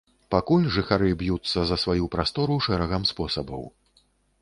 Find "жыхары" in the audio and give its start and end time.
0.77-1.09